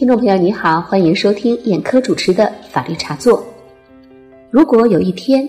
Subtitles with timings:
[0.00, 3.44] 听众朋友，你好，欢迎收听眼科主持的法律茶座。
[4.50, 5.46] 如果有一天，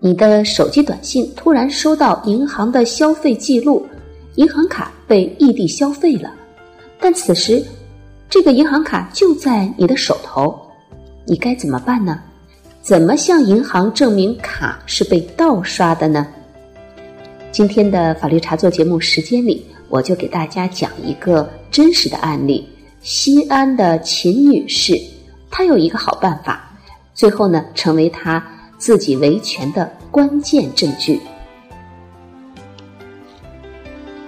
[0.00, 3.84] 你的手机短信突然收到银行的消费记录，
[4.36, 6.32] 银行卡被异地消费了，
[6.98, 7.62] 但此时
[8.30, 10.58] 这个银行卡就在你的手头，
[11.26, 12.18] 你该怎么办呢？
[12.80, 16.26] 怎么向银行证明卡是被盗刷的呢？
[17.50, 22.66] 今天的法律茶座节目时间里，我就给大家讲一个真实的案例。
[23.02, 24.96] 西安的秦女士，
[25.50, 26.72] 她有一个好办法，
[27.12, 28.40] 最后呢，成为她
[28.78, 31.20] 自己维权的关键证据。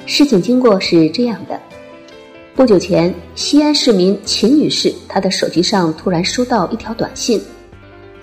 [0.06, 1.56] 事情经过是这样的：
[2.56, 7.40] 不久前，西安市民秦女士，她的手机上突然收到一条短信：“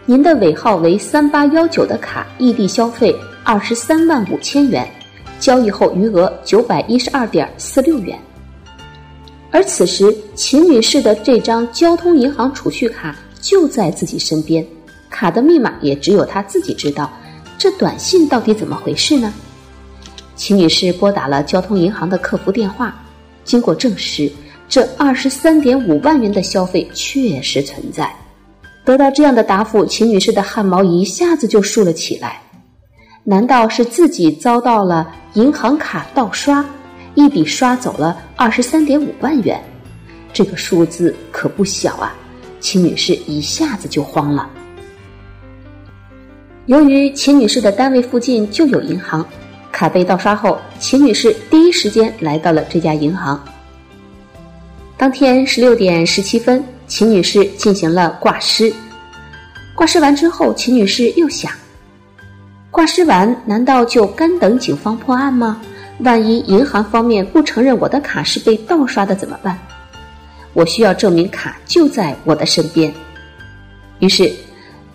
[0.05, 3.15] 您的尾号为三八幺九的卡异地消费
[3.45, 4.85] 二十三万五千元，
[5.39, 8.19] 交易后余额九百一十二点四六元。”
[9.51, 14.65] 而此时，秦女士的这张交通银行储蓄卡就在自己身边，
[15.09, 17.11] 卡的密码也只有她自己知道。
[17.57, 19.31] 这短信到底怎么回事呢？
[20.35, 22.95] 秦女士拨打了交通银行的客服电话，
[23.43, 24.31] 经过证实，
[24.69, 28.09] 这二十三点五万元的消费确实存在。
[28.83, 32.41] 得到这样的答复，秦女士的汗毛一下子就竖了起来。
[33.23, 36.65] 难道是自己遭到了银行卡盗刷？
[37.15, 39.61] 一笔刷走了二十三点五万元，
[40.31, 42.15] 这个数字可不小啊！
[42.59, 44.49] 秦女士一下子就慌了。
[46.67, 49.25] 由于秦女士的单位附近就有银行，
[49.71, 53.43] 卡被盗刷后，秦女士第一时间来到了这家银行。
[54.95, 58.71] 当天十六点十七分，秦女士进行了挂失。
[59.75, 61.51] 挂失完之后，秦女士又想：
[62.69, 65.59] 挂失完难道就干等警方破案吗？
[66.03, 69.57] 万一银行方面不承认我的卡是被盗刷的怎么办？
[70.53, 72.91] 我需要证明卡就在我的身边。
[73.99, 74.31] 于是，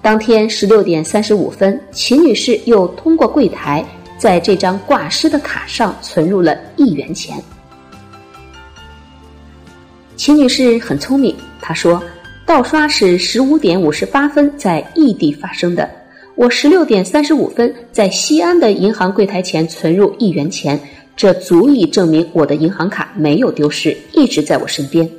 [0.02, 3.84] 当天十六点三十五分，秦女士又通过柜台
[4.18, 7.42] 在这张挂失的卡上存入了一元钱。
[10.16, 12.02] 秦女士很聪明，她说
[12.44, 15.88] ：“盗刷是十五点五十八分在异地发生的，
[16.34, 20.78] 我十六点三十五分在西安的银行柜台前存入一元钱。”
[21.16, 25.10] 这足以证明我的银行卡没有丢失，一直在我身边。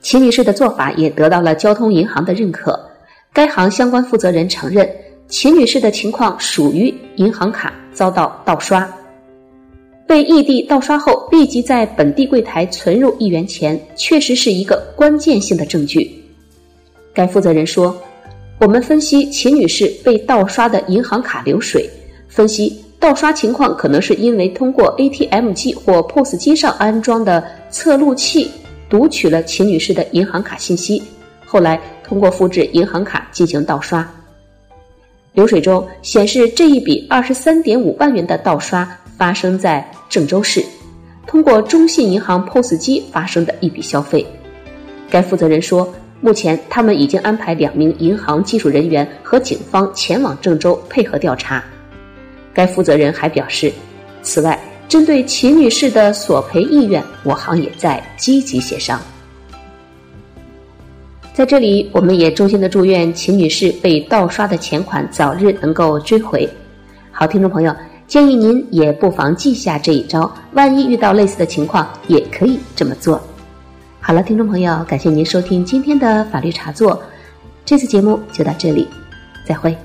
[0.00, 2.80] 秦女士的做法也得到了交通银行的认可，
[3.32, 4.88] 该行相关负责人承认
[5.28, 8.88] 秦女士的情况属于银行卡遭到盗刷，
[10.06, 16.10] 被异地盗刷后立即在本地柜台存入一元钱，确实是一个关键性的证据。
[17.12, 17.94] 该负责人说
[18.60, 21.86] ：“我们分析秦女士被盗刷的银行卡流水，
[22.28, 27.40] 分析。”盗刷情况可能是因为通过 ATM 机或 POS 机上安装的
[27.70, 28.50] 测录器
[28.88, 31.00] 读取了秦女士的银行卡信息，
[31.44, 34.04] 后来通过复制银行卡进行盗刷。
[35.34, 38.84] 流水中显示这一笔二十三点五万元的盗刷
[39.16, 40.60] 发生在郑州市，
[41.28, 44.26] 通过中信银行 POS 机发生的一笔消费。
[45.08, 45.88] 该负责人说，
[46.20, 51.62] 目前他们已经安排两名银行技术人员和警方前往郑州配合调查。
[52.56, 53.70] 该负责人还表示，
[54.22, 54.58] 此外，
[54.88, 58.98] 针对秦女士的索赔意愿，我行也在积极协商。
[61.34, 66.48] 在这里，我们也衷心的祝愿秦女士被盗刷的钱款早日能够追回。
[67.12, 73.20] 好，听众朋友，建议您也不妨记下这一招，万一遇到类似的情况，也可以这么做。
[74.00, 76.98] 好了，听众朋友，感谢您收听今天的法律茶座，
[77.66, 78.88] 这次节目就到这里，
[79.46, 79.76] 再会。